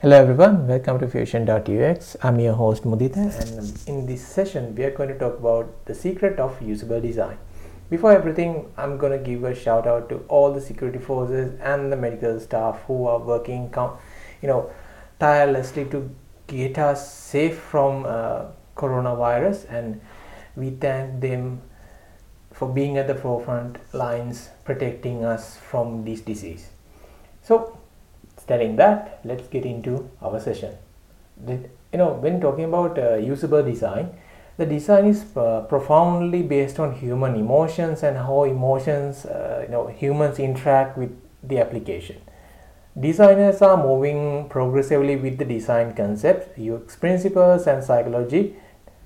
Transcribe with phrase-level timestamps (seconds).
[0.00, 2.16] Hello everyone, welcome to Fusion.ux.
[2.22, 5.94] I'm your host Mudita and in this session we are going to talk about the
[5.96, 7.36] secret of usable design.
[7.90, 11.90] Before everything, I'm going to give a shout out to all the security forces and
[11.90, 13.74] the medical staff who are working
[14.40, 14.70] you know
[15.18, 16.08] tirelessly to
[16.46, 18.44] get us safe from uh,
[18.76, 20.00] coronavirus and
[20.54, 21.60] we thank them
[22.52, 26.68] for being at the forefront lines protecting us from this disease.
[27.42, 27.77] So
[28.48, 30.74] Telling that, let's get into our session.
[31.46, 34.10] you know, when talking about uh, usable design,
[34.56, 39.86] the design is uh, profoundly based on human emotions and how emotions, uh, you know,
[39.86, 42.16] humans interact with the application.
[42.98, 48.56] Designers are moving progressively with the design concepts, UX principles, and psychology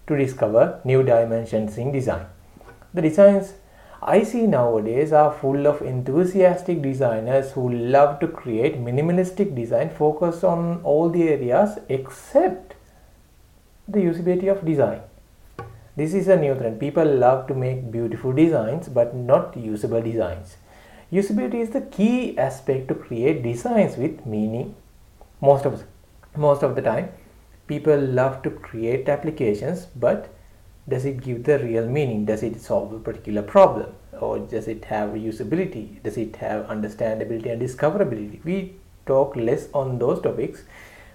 [0.07, 2.25] to discover new dimensions in design.
[2.95, 3.53] The designs
[4.05, 10.43] I see nowadays are full of enthusiastic designers who love to create minimalistic design focused
[10.43, 12.75] on all the areas except
[13.87, 15.03] the usability of design.
[15.95, 16.81] This is a new trend.
[16.81, 20.57] People love to make beautiful designs but not usable designs.
[21.13, 24.75] Usability is the key aspect to create designs with meaning.
[25.41, 25.85] Most of
[26.37, 27.11] most of the time,
[27.69, 30.29] people love to create applications but
[30.89, 32.25] does it give the real meaning?
[32.25, 33.95] Does it solve a particular problem?
[34.21, 38.45] Or does it have usability does it have understandability and discoverability?
[38.45, 38.75] We
[39.07, 40.63] talk less on those topics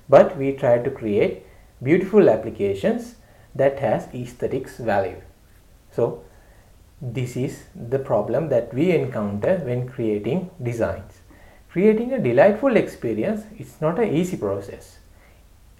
[0.10, 1.46] but we try to create
[1.82, 3.16] beautiful applications
[3.56, 5.22] that has aesthetics value.
[5.92, 6.24] So
[7.02, 11.22] this is the problem that we encounter when creating designs.
[11.70, 14.98] Creating a delightful experience it's not an easy process.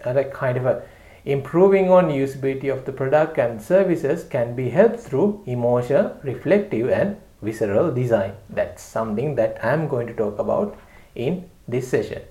[0.06, 0.84] And a kind of a
[1.28, 7.18] Improving on usability of the product and services can be helped through emotional, reflective and
[7.42, 8.32] visceral design.
[8.50, 10.80] That's something that I'm going to talk about
[11.16, 12.22] in this session.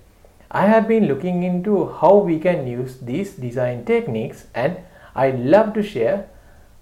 [0.50, 4.78] I have been looking into how we can use these design techniques and
[5.14, 6.30] I love to share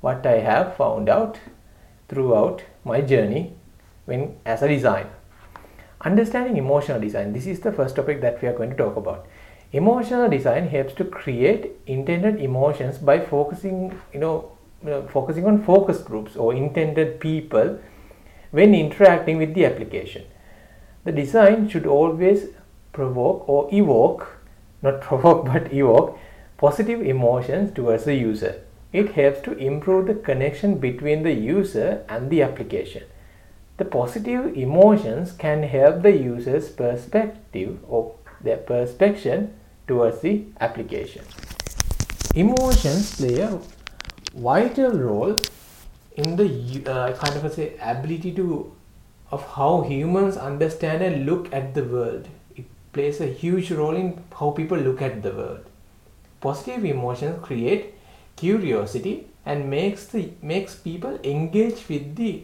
[0.00, 1.40] what I have found out
[2.08, 3.56] throughout my journey
[4.04, 5.10] when as a designer.
[6.00, 7.32] Understanding emotional design.
[7.32, 9.26] This is the first topic that we are going to talk about.
[9.74, 14.52] Emotional design helps to create intended emotions by focusing, you know,
[14.84, 17.80] you know, focusing on focus groups or intended people
[18.52, 20.22] when interacting with the application.
[21.02, 22.50] The design should always
[22.92, 24.28] provoke or evoke,
[24.80, 26.20] not provoke but evoke,
[26.56, 28.62] positive emotions towards the user.
[28.92, 33.02] It helps to improve the connection between the user and the application.
[33.78, 39.52] The positive emotions can help the user's perspective or their perception
[39.86, 41.24] towards the application.
[42.34, 43.58] Emotions play a
[44.34, 45.36] vital role
[46.16, 48.72] in the uh, kind of a say ability to
[49.30, 52.28] of how humans understand and look at the world.
[52.56, 55.64] It plays a huge role in how people look at the world.
[56.40, 57.94] Positive emotions create
[58.36, 62.42] curiosity and makes the makes people engage with the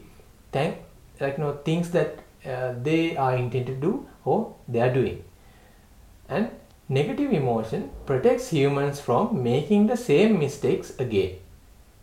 [0.52, 0.74] th-
[1.20, 5.22] like you know things that uh, they are intended to do or they are doing
[6.28, 6.50] and
[6.90, 11.36] Negative emotion protects humans from making the same mistakes again.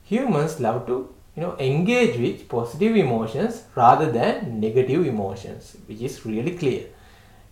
[0.03, 6.25] Humans love to you know engage with positive emotions rather than negative emotions, which is
[6.25, 6.85] really clear.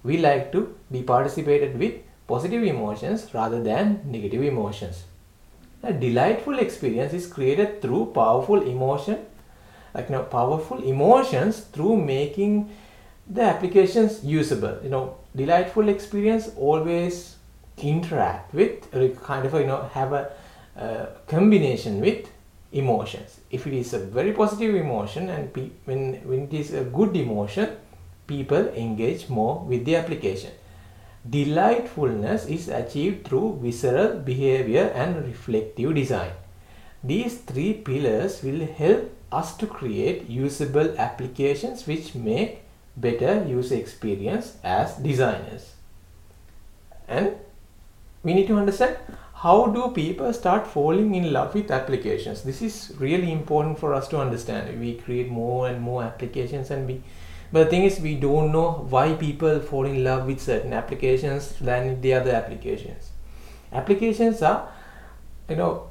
[0.01, 1.95] We like to be participated with
[2.25, 5.03] positive emotions rather than negative emotions.
[5.83, 9.19] A delightful experience is created through powerful emotion,
[9.93, 12.69] like you know, powerful emotions through making
[13.27, 14.79] the applications usable.
[14.81, 17.35] You know, delightful experience always
[17.77, 18.91] interact with
[19.23, 20.31] kind of you know have a
[20.77, 22.27] uh, combination with
[22.71, 23.39] emotions.
[23.51, 27.15] If it is a very positive emotion and pe- when when it is a good
[27.15, 27.75] emotion
[28.27, 30.51] people engage more with the application.
[31.29, 36.31] Delightfulness is achieved through visceral behavior and reflective design.
[37.03, 42.64] These three pillars will help us to create usable applications which make
[42.97, 45.73] better user experience as designers.
[47.07, 47.35] And
[48.23, 48.97] we need to understand
[49.35, 52.41] how do people start falling in love with applications.
[52.41, 54.79] This is really important for us to understand.
[54.79, 57.03] We create more and more applications and we
[57.51, 61.53] but the thing is we don't know why people fall in love with certain applications
[61.59, 63.11] than the other applications.
[63.71, 64.69] Applications are
[65.49, 65.89] you know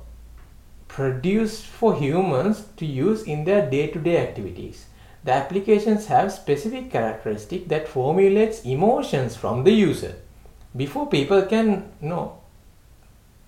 [0.88, 4.86] produced for humans to use in their day-to-day activities
[5.24, 10.14] the applications have specific characteristic that formulates emotions from the user.
[10.76, 12.40] Before people can you know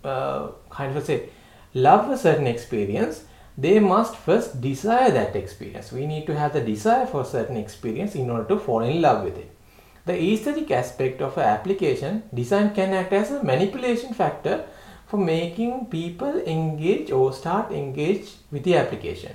[0.05, 1.29] uh, kind of say
[1.75, 3.25] love a certain experience,
[3.59, 5.93] they must first desire that experience.
[5.93, 9.25] We need to have the desire for certain experience in order to fall in love
[9.25, 9.57] with it.
[10.07, 14.65] the aesthetic aspect of an application design can act as a manipulation factor
[15.07, 19.35] for making people engage or start engage with the application.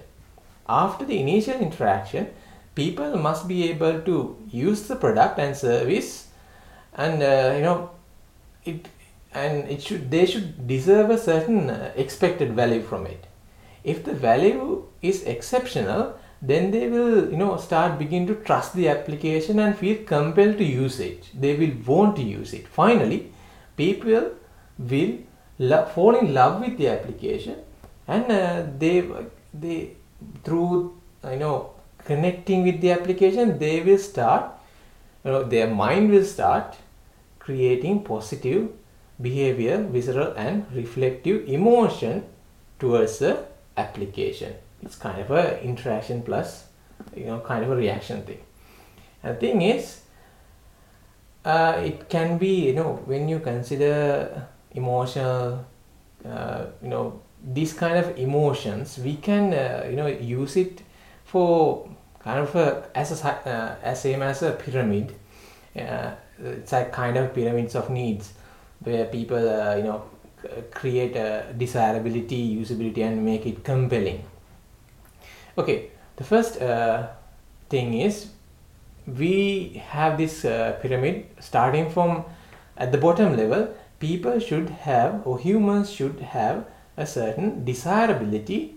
[0.68, 2.28] After the initial interaction,
[2.76, 6.28] people must be able to use the product and service
[6.94, 7.90] and uh, you know
[8.66, 8.88] it
[9.34, 13.28] and it should they should deserve a certain uh, expected value from it.
[13.84, 18.88] If the value is exceptional then they will you know start begin to trust the
[18.90, 21.30] application and feel compelled to use it.
[21.34, 22.68] They will want to use it.
[22.68, 23.32] Finally
[23.78, 24.32] people
[24.78, 25.18] will
[25.94, 27.58] fall in love with the application
[28.08, 29.10] and uh, they
[29.54, 29.96] they
[30.44, 31.72] through you know
[32.06, 34.52] connecting with the application they will start
[35.24, 36.78] you know their mind will start
[37.40, 38.70] creating positive
[39.22, 42.24] behavior visceral and reflective emotion
[42.80, 43.46] towards the
[43.78, 44.54] application.
[44.82, 46.66] It's kind of a interaction plus
[47.16, 48.40] you know kind of a reaction thing.
[49.24, 50.02] And the thing is
[51.46, 55.66] uh, it can be you know when you consider emotional
[56.26, 60.82] uh, you know these kind of emotions we can uh, you know use it
[61.26, 61.90] for
[62.20, 65.16] kind of a, as a uh, as same as a pyramid.
[65.76, 66.12] Uh,
[66.44, 68.34] it's like kind of pyramids of needs
[68.80, 70.04] where people uh, you know
[70.72, 74.24] create a desirability usability and make it compelling.
[75.58, 75.92] Okay
[76.22, 77.08] the first uh,
[77.70, 78.28] thing is
[79.08, 82.24] we have this uh, pyramid starting from
[82.78, 83.74] at the bottom level.
[84.00, 86.66] People should have or humans should have
[86.98, 88.76] a certain desirability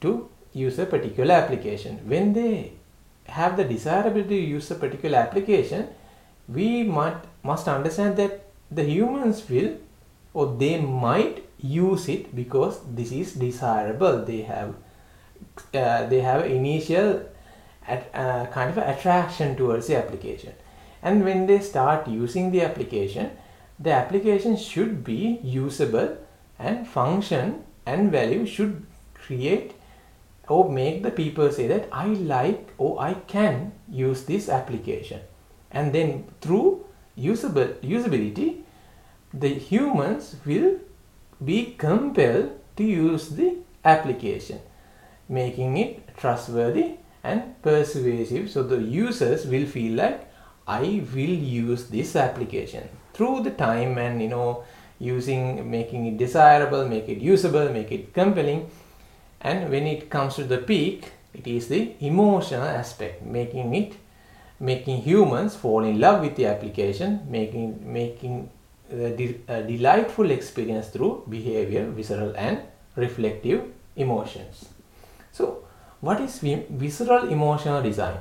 [0.00, 1.98] to use a particular application.
[2.08, 2.72] When they
[3.26, 5.88] have the desirability to use a particular application
[6.48, 9.76] we might must understand that the humans will
[10.34, 14.24] or they might use it because this is desirable.
[14.24, 14.74] They have
[15.74, 17.22] uh, they have initial
[17.86, 20.52] at, uh, kind of attraction towards the application.
[21.02, 23.30] And when they start using the application
[23.78, 26.18] the application should be usable
[26.60, 29.72] and function and value should create
[30.48, 35.20] or make the people say that I like or I can use this application.
[35.70, 36.84] And then through
[37.16, 38.62] usable usability
[39.32, 40.78] the humans will
[41.44, 44.60] be compelled to use the application
[45.30, 48.50] making it trustworthy and persuasive.
[48.50, 50.28] So the users will feel like
[50.66, 52.88] I will use this application.
[53.14, 54.64] Through the time and you know
[55.00, 58.68] using making it desirable make it usable make it compelling
[59.40, 63.94] and when it comes to the peak it is the emotional aspect making it
[64.60, 68.50] making humans fall in love with the application making making
[68.92, 72.60] a, de a delightful experience through behavior visceral and
[72.96, 73.64] reflective
[73.96, 74.68] emotions
[75.32, 75.64] so
[76.00, 78.20] what is visceral emotional design?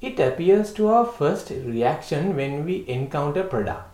[0.00, 3.89] It appears to our first reaction when we encounter product.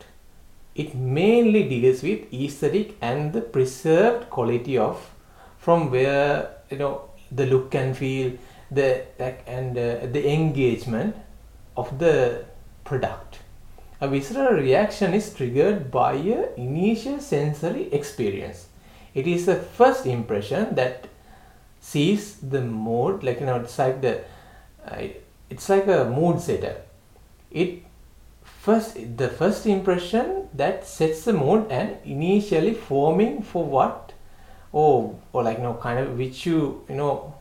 [0.77, 5.11] It mainly deals with aesthetic and the preserved quality of
[5.59, 8.33] from where you know the look and feel
[8.71, 9.05] the
[9.47, 11.17] and uh, the engagement
[11.77, 12.45] of the
[12.85, 13.39] product.
[14.01, 18.69] A visceral reaction is triggered by a initial sensory experience.
[19.15, 21.09] It is the first impression that
[21.81, 24.15] sees the mode like you know it's like the
[24.87, 25.03] uh,
[25.49, 26.77] it's like a mood setter
[27.51, 27.83] it
[28.67, 34.13] first the first impression that sets the mood and initially forming for what?
[34.73, 37.35] Or or like you know kind of which you you know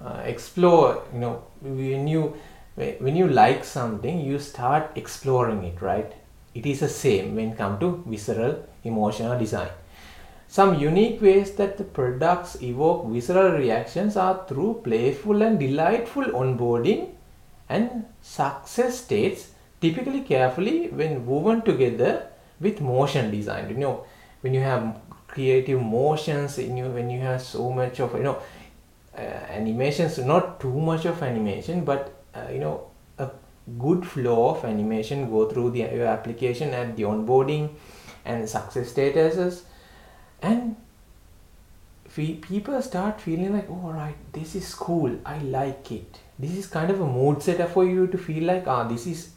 [0.00, 2.34] uh, explore you know when you
[2.76, 6.12] when you like something you start exploring it right?
[6.54, 9.70] It is the same when come to visceral emotional design.
[10.48, 17.08] Some unique ways that the products evoke visceral reactions are through playful and delightful onboarding
[17.68, 19.48] and success states
[19.80, 22.28] typically carefully when woven together
[22.60, 23.68] with motion design.
[23.70, 24.04] You know,
[24.40, 28.38] when you have creative motions in you, when you have so much of, you know,
[29.16, 33.30] uh, animations, not too much of animation, but, uh, you know, a
[33.78, 37.70] good flow of animation go through the your application and the onboarding
[38.24, 39.62] and success statuses
[40.40, 40.76] and
[42.14, 46.90] people start feeling like oh right this is cool i like it this is kind
[46.90, 49.30] of a mood setter for you to feel like ah this is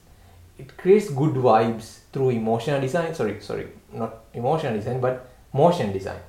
[0.60, 3.14] it creates good vibes through emotional design.
[3.16, 6.20] Sorry sorry not emotional design but motion design.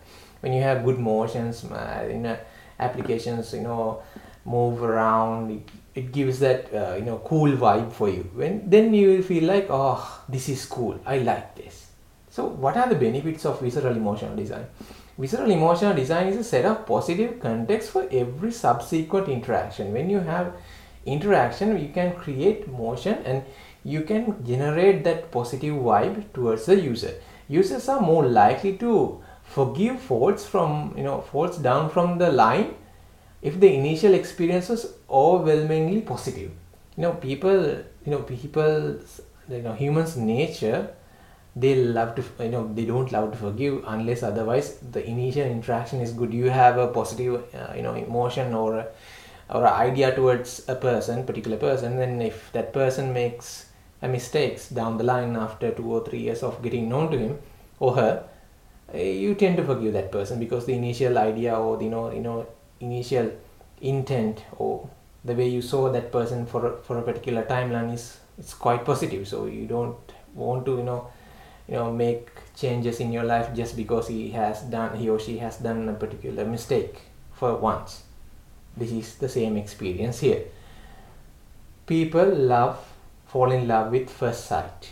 [0.40, 2.38] When you have good motions uh, in uh,
[2.78, 4.02] applications you know
[4.44, 8.22] move around it, it gives that uh, you know cool vibe for you.
[8.34, 10.99] When then you will feel like oh this is cool.
[11.04, 11.88] I like this.
[12.30, 14.66] So what are the benefits of visceral emotional design?
[15.18, 19.92] Visceral emotional design is a set of positive context for every subsequent interaction.
[19.92, 20.54] When you have
[21.04, 23.42] interaction, you can create motion and
[23.84, 27.14] you can generate that positive vibe towards the user.
[27.49, 32.75] Users are more likely to forgive faults from you know faults down from the line
[33.42, 36.50] if the initial experience was overwhelmingly positive.
[36.96, 37.60] You know people
[38.04, 38.96] you know people
[39.49, 40.94] you know humans nature
[41.56, 46.00] they love to you know they don't love to forgive unless otherwise the initial interaction
[46.00, 46.32] is good.
[46.32, 48.87] You have a positive uh, you know emotion or
[49.49, 53.66] or idea towards a person particular person then if that person makes
[54.09, 57.38] mistakes down the line after two or three years of getting known to him
[57.78, 58.28] or her
[58.95, 62.11] eh, you tend to forgive that person because the initial idea or the you know
[62.11, 62.47] you know
[62.80, 63.30] initial
[63.80, 64.88] intent or
[65.25, 68.85] the way you saw that person for a, for a particular timeline is it's quite
[68.85, 69.28] positive.
[69.28, 69.97] So you don't
[70.35, 71.09] want to you know
[71.69, 75.38] you know make changes in your life just because he has done he or she
[75.38, 77.00] has done a particular mistake
[77.35, 78.04] for once.
[78.76, 80.45] This is the same experience here.
[81.87, 82.78] People love
[83.30, 84.90] fall in love with first sight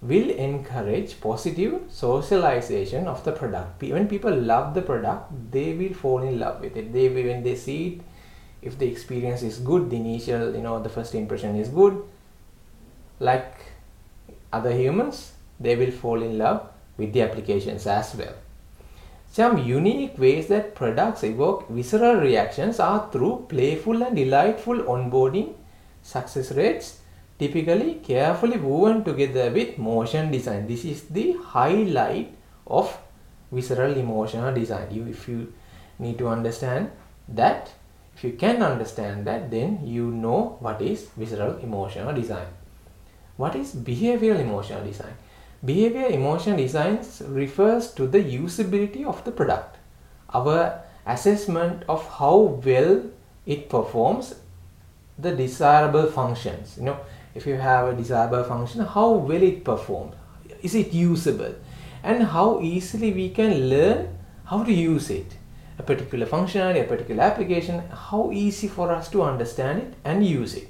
[0.00, 3.82] will encourage positive socialization of the product.
[3.82, 6.92] When people love the product they will fall in love with it.
[6.92, 8.00] They will, when they see it
[8.62, 12.02] if the experience is good the initial you know the first impression is good
[13.20, 13.54] like
[14.52, 16.66] other humans they will fall in love
[16.96, 18.34] with the applications as well.
[19.30, 25.54] Some unique ways that products evoke visceral reactions are through playful and delightful onboarding
[26.02, 27.00] success rates
[27.38, 32.34] typically carefully woven together with motion design this is the highlight
[32.66, 32.96] of
[33.50, 35.52] visceral emotional design you if you
[35.98, 36.90] need to understand
[37.28, 37.72] that
[38.16, 42.46] if you can understand that, then you know what is visceral emotional design.
[43.36, 45.14] What is behavioral emotional design?
[45.64, 49.78] Behavior emotional design refers to the usability of the product.
[50.32, 53.02] Our assessment of how well
[53.46, 54.34] it performs
[55.18, 56.76] the desirable functions.
[56.76, 57.00] You know,
[57.34, 60.14] if you have a desirable function, how well it performs.
[60.62, 61.54] Is it usable?
[62.02, 65.36] And how easily we can learn how to use it
[65.78, 70.54] a particular functionality, a particular application, how easy for us to understand it and use
[70.54, 70.68] it.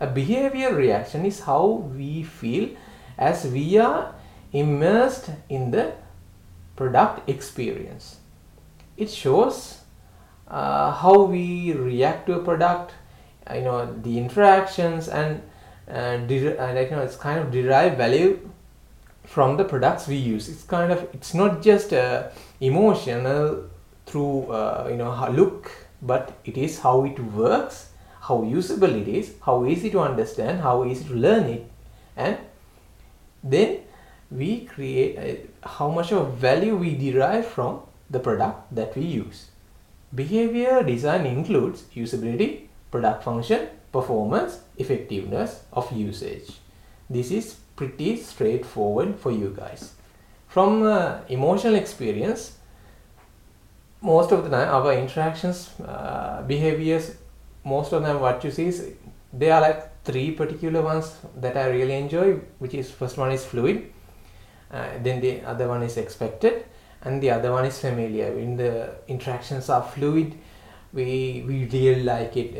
[0.00, 2.70] A behavior reaction is how we feel
[3.18, 4.14] as we are
[4.52, 5.92] immersed in the
[6.74, 8.16] product experience.
[8.96, 9.80] It shows
[10.48, 12.92] uh, how we react to a product,
[13.54, 15.42] you know, the interactions and
[15.88, 16.18] uh,
[16.74, 18.48] like you know, it's kind of derive value
[19.24, 20.48] from the products we use.
[20.48, 23.68] It's kind of it's not just a emotional
[24.06, 27.90] through uh, you know look but it is how it works
[28.20, 31.70] how usable it is how easy to understand how easy to learn it
[32.16, 32.38] and
[33.42, 33.78] then
[34.30, 39.46] we create uh, how much of value we derive from the product that we use
[40.14, 42.65] behavior design includes usability
[42.96, 46.48] product function performance effectiveness of usage.
[47.08, 49.92] This is pretty straightforward for you guys.
[50.48, 52.58] From uh, emotional experience
[54.00, 57.16] most of the time our interactions uh, behaviors
[57.64, 58.92] most of them what you see is
[59.32, 63.44] they are like three particular ones that i really enjoy which is first one is
[63.44, 63.90] fluid
[64.70, 66.64] uh, then the other one is expected
[67.06, 68.32] and the other one is familiar.
[68.32, 70.34] When the interactions are fluid
[70.98, 72.54] we we really like it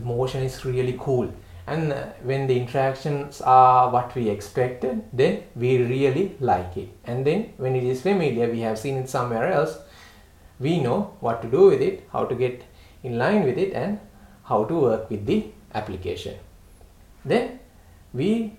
[0.00, 1.28] the motion is really cool
[1.66, 7.26] and uh, when the interactions are what we expected then we really like it and
[7.26, 9.78] then when it is familiar we have seen it somewhere else
[10.60, 12.64] we know what to do with it, how to get
[13.02, 14.00] in line with it and
[14.44, 16.36] how to work with the application.
[17.24, 17.60] Then
[18.12, 18.54] we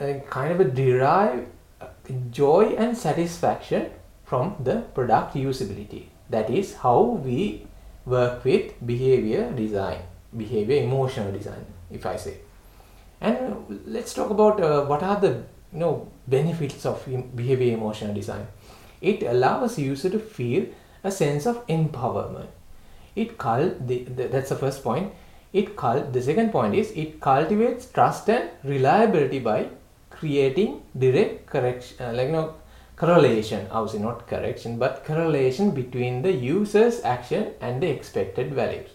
[0.00, 1.48] uh, kind of derive
[1.80, 1.86] uh,
[2.30, 3.90] joy and satisfaction
[4.24, 6.06] from the product usability.
[6.30, 7.66] That is how we
[8.06, 9.98] work with behavior design,
[10.36, 12.38] behavior emotional design, if I say.
[13.20, 18.46] And let's talk about uh, what are the you know benefits of behavior emotional design.
[19.00, 20.66] It allows user to feel
[21.04, 22.48] a sense of empowerment.
[23.14, 25.12] It cult the, the, that's the first point.
[25.52, 29.68] It cult the second point is it cultivates trust and reliability by
[30.10, 32.54] creating direct correction, uh, like you know,
[32.96, 33.66] correlation.
[33.70, 38.90] I Obviously not correction, but correlation between the user's action and the expected values.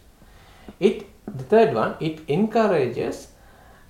[0.80, 3.28] It the third one it encourages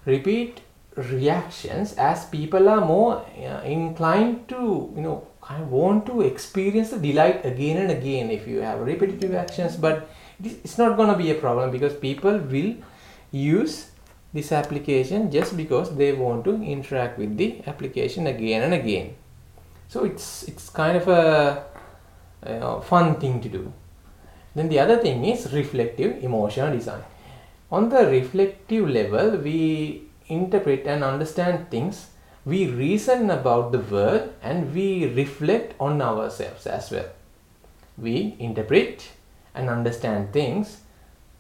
[0.06, 0.62] repeat
[0.96, 5.28] reactions as people are more uh, inclined to you know
[5.70, 10.10] want to experience the delight again and again if you have repetitive actions but
[10.44, 12.76] it's not going to be a problem because people will
[13.32, 13.92] use
[14.34, 19.14] this application just because they want to interact with the application again and again
[19.92, 21.66] so it's it's kind of a
[22.48, 23.74] you know, fun thing to do.
[24.56, 27.04] Then the other thing is reflective emotional design.
[27.72, 32.08] On the reflective level we interpret and understand things
[32.46, 37.10] we reason about the world and we reflect on ourselves as well.
[37.98, 39.10] We interpret
[39.54, 40.78] and understand things.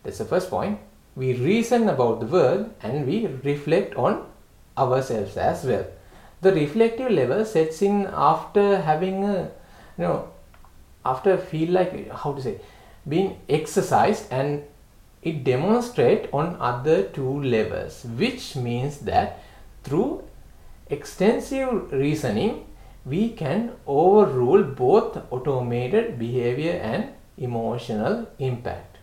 [0.03, 0.77] That's the first point.
[1.15, 4.25] We reason about the world and we reflect on
[4.77, 5.86] ourselves as well
[6.41, 9.38] the reflective level sets in after having a
[9.98, 10.29] you know
[11.05, 11.93] after feel like
[12.24, 12.60] how to say
[13.07, 14.63] being exercised and
[15.21, 19.39] it demonstrate on other two levels which means that
[19.83, 20.24] through
[20.89, 22.65] extensive reasoning
[23.05, 28.98] we can overrule both automated behavior and emotional impact.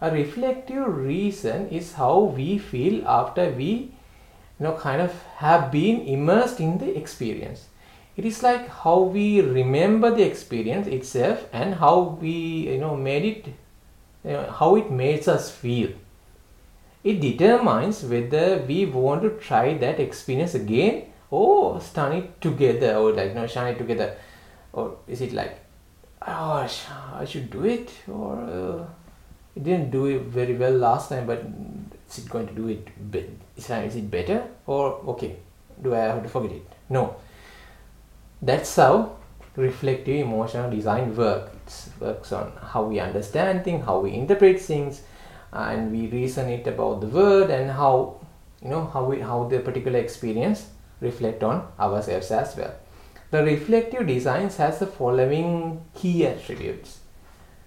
[0.00, 3.92] A reflective reason is how we feel after we
[4.62, 7.66] you know kind of have been immersed in the experience.
[8.16, 12.34] It is like how we remember the experience itself and how we
[12.70, 13.46] you know made it
[14.24, 15.90] you know, how it makes us feel.
[17.02, 23.12] It determines whether we want to try that experience again or stun it together or
[23.12, 24.14] like you know shine it together.
[24.72, 25.58] Or is it like
[26.26, 26.68] oh
[27.14, 28.84] i should do it or uh,
[29.56, 31.42] it didn't do it very well last time but
[32.12, 32.88] is it going to do it
[33.56, 35.36] is it better or okay
[35.82, 36.66] do i have to forget it?
[36.88, 37.16] No.
[38.40, 39.16] That's how
[39.56, 45.02] reflective emotional design works it works on how we understand things how we interpret things
[45.52, 48.18] and we reason it about the word and how
[48.62, 50.66] you know how we how the particular experience
[51.00, 52.74] reflect on ourselves as well.
[53.30, 57.00] The reflective designs has the following key attributes.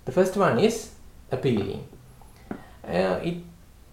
[0.05, 0.91] The first one is
[1.31, 1.87] appealing.
[2.83, 3.37] Uh, it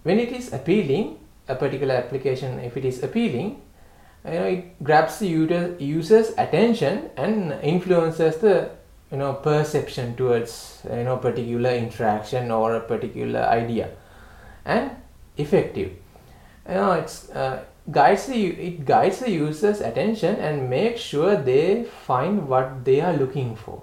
[0.03, 1.17] when it is appealing
[1.47, 3.61] a particular application if it is appealing
[4.25, 8.69] you know, it grabs the user, user's attention and influences the
[9.11, 13.89] you know perception towards you know particular interaction or a particular idea.
[14.65, 14.91] And
[15.37, 15.91] effective.
[16.67, 21.83] You know it's uh, guides the it guides the user's attention and makes sure they
[21.83, 23.81] find what they are looking for.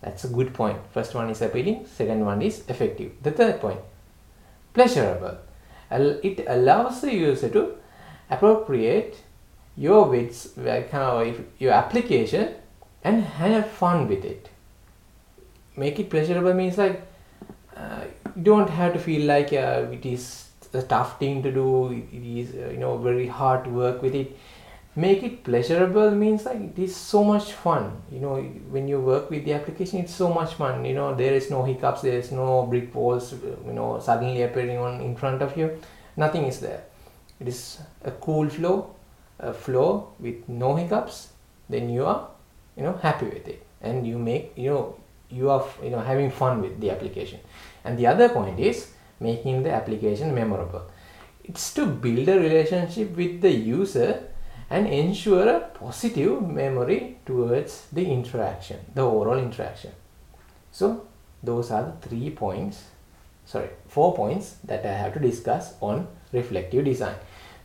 [0.00, 0.78] That's a good point.
[0.92, 3.12] First one is appealing second one is effective.
[3.22, 3.80] The third point
[4.72, 5.38] pleasurable
[5.90, 7.76] it allows the user to
[8.30, 9.22] appropriate
[9.76, 12.54] your wits, kind of your application
[13.04, 14.48] and have fun with it.
[15.76, 17.02] Make it pleasurable means like
[17.76, 21.92] uh, you don't have to feel like uh, it is a tough thing to do.
[21.92, 24.36] It is uh, you know very hard to work with it.
[24.96, 28.02] Make it pleasurable means like it is so much fun.
[28.10, 28.36] You know
[28.70, 30.84] when you work with the application, it's so much fun.
[30.84, 33.32] You know there is no hiccups, there is no brick walls.
[33.32, 35.78] You know suddenly appearing on in front of you.
[36.16, 36.84] Nothing is there.
[37.38, 38.96] It is a cool flow
[39.38, 41.28] a flow with no hiccups
[41.68, 42.28] then you are
[42.76, 44.96] you know happy with it and you make you know
[45.30, 47.38] you are you know having fun with the application
[47.84, 50.82] and the other point is making the application memorable
[51.44, 54.22] it's to build a relationship with the user
[54.70, 59.92] and ensure a positive memory towards the interaction the overall interaction
[60.72, 61.06] so
[61.42, 62.84] those are the three points
[63.44, 67.14] sorry four points that i have to discuss on reflective design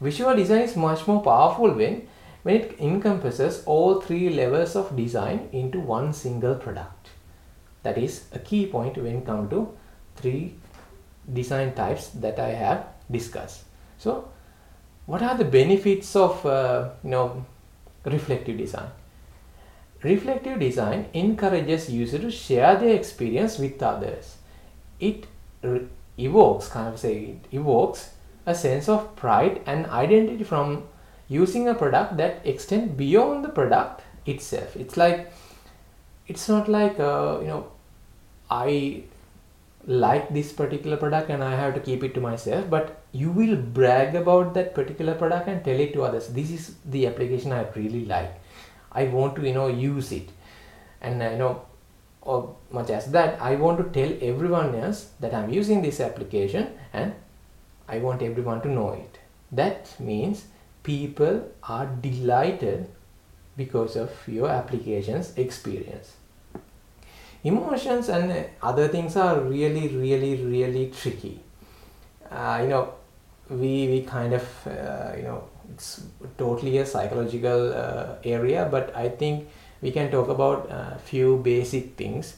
[0.01, 2.07] Visual design is much more powerful when,
[2.41, 7.09] when it encompasses all three levels of design into one single product.
[7.83, 9.77] That is a key point when it comes to
[10.15, 10.55] three
[11.31, 13.65] design types that I have discussed.
[13.99, 14.29] So,
[15.05, 17.45] what are the benefits of uh, you know
[18.05, 18.89] reflective design?
[20.03, 24.37] Reflective design encourages users to share their experience with others.
[24.99, 25.27] It
[26.17, 28.09] evokes, kind of say, it evokes
[28.45, 30.83] a sense of pride and identity from
[31.27, 35.31] using a product that extend beyond the product itself it's like
[36.27, 37.67] it's not like uh, you know
[38.49, 39.01] i
[39.86, 43.56] like this particular product and i have to keep it to myself but you will
[43.56, 47.65] brag about that particular product and tell it to others this is the application i
[47.76, 48.39] really like
[48.91, 50.30] i want to you know use it
[51.02, 51.65] and uh, you know
[52.22, 56.67] or much as that i want to tell everyone else that i'm using this application
[56.94, 57.13] and
[57.91, 59.20] I want everyone to know it.
[59.52, 60.46] That means
[60.82, 62.89] people are delighted
[63.58, 66.13] because of your application's experience.
[67.43, 71.39] Emotions and other things are really, really, really tricky.
[72.30, 72.93] Uh, you know,
[73.49, 76.04] we, we kind of, uh, you know, it's
[76.38, 79.49] totally a psychological uh, area, but I think
[79.82, 82.38] we can talk about a few basic things.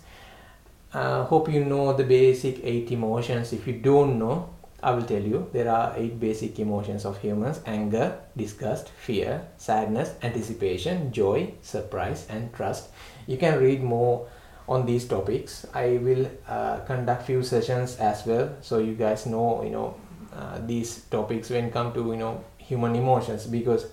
[0.94, 3.52] Uh, hope you know the basic eight emotions.
[3.52, 4.50] If you don't know,
[4.82, 10.14] I will tell you there are eight basic emotions of humans anger, disgust, fear, sadness,
[10.22, 12.90] anticipation, joy, surprise, and trust.
[13.26, 14.28] You can read more
[14.68, 15.66] on these topics.
[15.74, 18.56] I will uh, conduct few sessions as well.
[18.62, 19.96] So you guys know you know
[20.36, 23.88] uh, these topics when come to you know human emotions because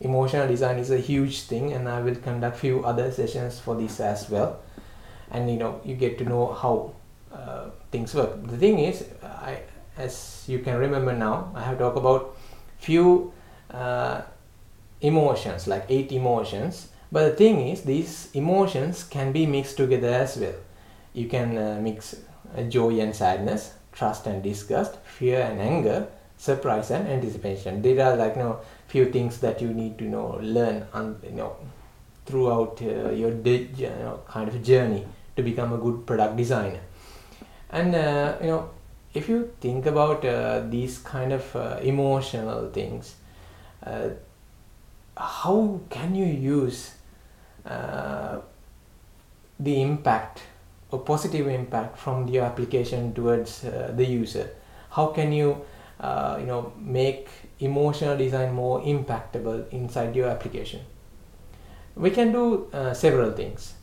[0.00, 4.00] emotional design is a huge thing and i will conduct few other sessions for this
[4.00, 4.60] as well.
[5.30, 6.92] And you know you get to know how
[7.32, 8.42] uh, things work.
[8.46, 9.60] The thing is i
[9.98, 12.36] as you can remember now i have talked about
[12.78, 13.32] few
[13.70, 14.20] uh,
[15.00, 20.36] emotions like eight emotions but the thing is these emotions can be mixed together as
[20.36, 20.54] well.
[21.12, 22.16] You can uh, mix
[22.56, 27.80] uh, joy and sadness trust and disgust fear and anger surprise and anticipation.
[27.82, 31.30] There are like you know few things that you need to know learn and you
[31.30, 31.56] know
[32.26, 36.80] throughout uh, your you know, kind of journey to become a good product designer.
[37.70, 38.70] And uh, you know
[39.14, 43.14] if you think about uh, these kind of uh, emotional things
[43.82, 44.10] uh,
[45.16, 46.95] how can you use
[47.66, 48.38] uh,
[49.58, 50.42] the impact
[50.90, 54.50] or positive impact from your application towards the user.
[54.90, 55.64] How can you
[56.00, 57.28] uh, you know make
[57.60, 60.80] emotional design more impactable inside your application?
[61.94, 63.74] We can do uh, several things.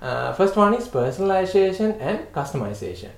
[0.00, 3.10] Uh, first one is personalization and customization.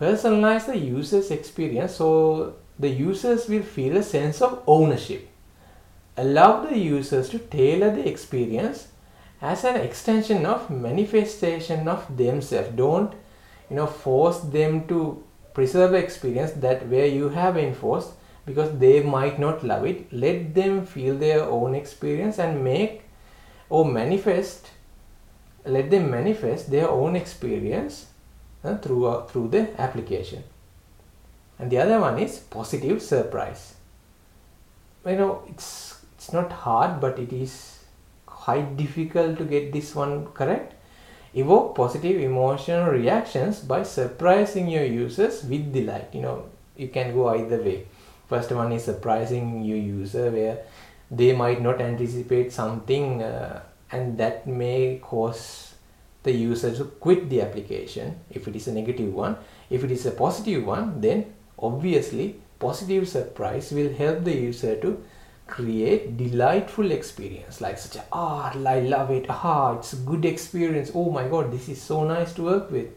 [0.00, 5.28] Personalize the user's experience so the users will feel a sense of ownership.
[6.16, 8.88] Allow the users to tailor the experience
[9.40, 12.70] as an extension of manifestation of themselves.
[12.74, 13.12] Don't
[13.70, 15.22] you know force them to
[15.54, 18.10] preserve experience that where you have enforced
[18.44, 20.12] because they might not love it.
[20.12, 23.02] Let them feel their own experience and make
[23.68, 24.70] or manifest
[25.66, 28.06] let them manifest their own experience
[28.62, 30.44] uh, through uh, through the application.
[31.58, 33.74] And the other one is positive surprise.
[35.04, 37.75] You know it's it's not hard but it is
[38.46, 40.74] quite difficult to get this one correct.
[41.34, 47.28] Evoke positive emotional reactions by surprising your users with delight you know you can go
[47.28, 47.86] either way.
[48.28, 50.58] First one is surprising your user where
[51.10, 55.74] they might not anticipate something uh, and that may cause
[56.22, 58.16] the user to quit the application.
[58.30, 59.36] If it is a negative one
[59.70, 65.02] if it is a positive one then obviously positive surprise will help the user to
[65.46, 69.26] create delightful experience like such a ah oh, i love it.
[69.30, 70.90] Ah it's a good experience.
[70.94, 72.88] Oh my god this is so nice to work with.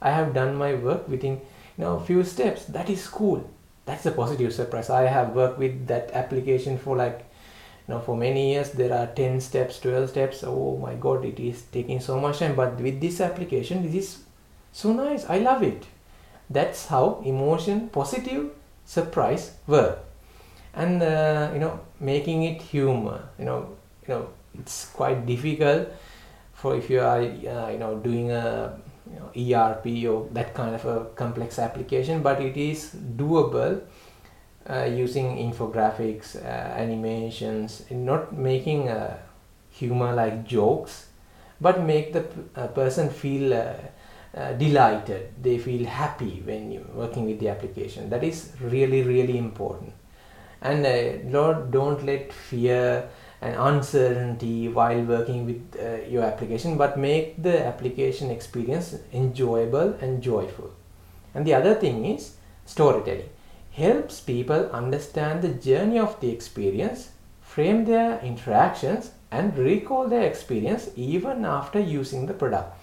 [0.00, 1.40] I have done my work within
[1.76, 2.64] you know a few steps.
[2.66, 3.48] That is cool.
[3.84, 4.90] That's a positive surprise.
[4.90, 7.24] I have worked with that application for like
[7.88, 8.70] know for many years.
[8.70, 10.44] There are 10 steps 12 steps.
[10.46, 12.54] Oh my god it is taking so much time.
[12.54, 14.18] But with this application this is
[14.72, 15.24] so nice.
[15.28, 15.86] I love it.
[16.48, 18.50] That's how emotion positive
[18.84, 20.07] surprise work
[20.74, 23.76] and uh, you know making it humor you know
[24.06, 24.28] you know
[24.58, 25.88] it's quite difficult
[26.54, 28.76] for if you are uh, you know doing a
[29.10, 33.80] you know, ERP or that kind of a complex application but it is doable
[34.68, 39.16] uh, using infographics uh, animations not making uh,
[39.70, 41.06] humor like jokes
[41.60, 42.20] but make the
[42.74, 45.32] person feel uh, delighted.
[45.42, 48.10] They feel happy when you're working with the application.
[48.10, 49.92] That is really really important
[50.60, 53.08] and uh, Lord, don't let fear
[53.40, 60.22] and uncertainty while working with uh, your application, but make the application experience enjoyable and
[60.22, 60.72] joyful.
[61.34, 62.34] And the other thing is
[62.66, 63.28] storytelling.
[63.72, 70.90] Helps people understand the journey of the experience, frame their interactions, and recall their experience
[70.96, 72.76] even after using the product.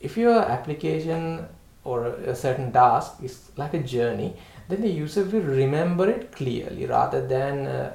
[0.00, 1.46] If your application
[1.84, 4.36] or a certain task is like a journey,
[4.68, 7.92] then the user will remember it clearly rather than uh,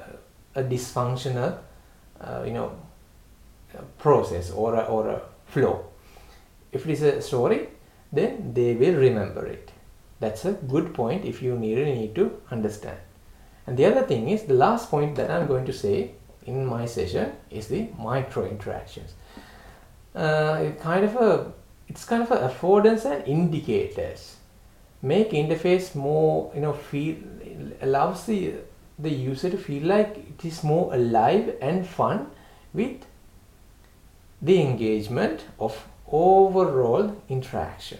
[0.54, 1.58] a dysfunctional
[2.20, 2.72] uh, you know
[3.98, 5.86] process or a, or a flow.
[6.72, 7.68] If it is a story
[8.12, 9.70] then they will remember it.
[10.20, 12.98] That's a good point if you really need to understand.
[13.66, 16.12] And the other thing is the last point that i'm going to say
[16.46, 19.14] in my session is the micro interactions.
[20.14, 21.52] Uh, kind of a
[21.86, 24.37] it's kind of a affordance and indicators
[25.02, 27.16] make interface more you know feel
[27.80, 28.54] allows the
[28.98, 32.30] the user to feel like it is more alive and fun
[32.74, 33.04] with
[34.42, 37.98] the engagement of overall interaction.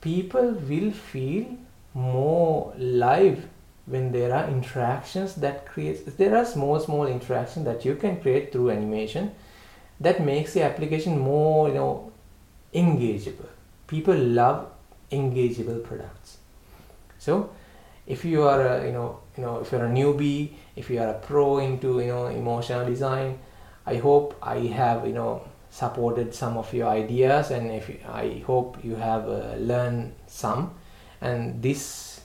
[0.00, 1.46] People will feel
[1.94, 3.48] more live
[3.86, 8.52] when there are interactions that creates there are small small interactions that you can create
[8.52, 9.32] through animation
[9.98, 12.12] that makes the application more you know
[12.74, 13.48] engageable.
[13.86, 14.70] People love
[15.10, 16.38] engageable products.
[17.18, 17.50] So
[18.06, 21.08] if you are a, you know you know if you're a newbie if you are
[21.08, 23.38] a pro into you know emotional design
[23.86, 28.82] i hope i have you know supported some of your ideas and if i hope
[28.82, 30.74] you have uh, learned some.
[31.20, 32.20] And this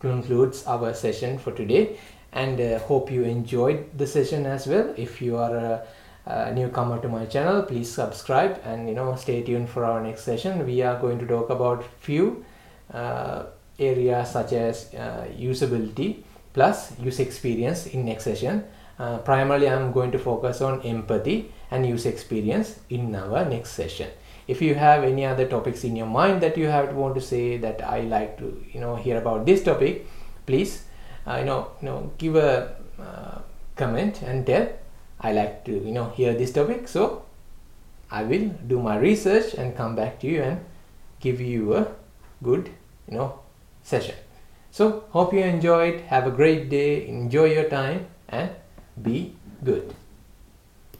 [0.00, 1.98] concludes our session for today
[2.32, 4.94] and uh, hope you enjoyed the session as well.
[4.96, 5.86] If you are a,
[6.28, 10.24] a newcomer to my channel please subscribe and you know stay tuned for our next
[10.24, 10.66] session.
[10.66, 12.44] We are going to talk about few
[12.92, 13.44] uh,
[13.78, 18.64] areas such as uh, usability plus user experience in next session.
[18.98, 24.10] Uh, primarily i'm going to focus on empathy and user experience in our next session.
[24.48, 27.56] If you have any other topics in your mind that you have want to say
[27.58, 30.06] that i like to you know hear about this topic
[30.46, 30.84] please
[31.26, 33.38] uh, you know you know give a uh,
[33.76, 34.68] comment and tell
[35.20, 36.88] i like to you know hear this topic.
[36.88, 37.24] So
[38.10, 40.64] i will do my research and come back to you and
[41.20, 41.86] give you a
[42.42, 42.70] good
[43.08, 43.40] you know
[43.82, 44.14] session.
[44.70, 46.00] So hope you enjoyed.
[46.12, 47.08] Have a great day.
[47.08, 48.50] Enjoy your time and
[49.02, 49.94] be good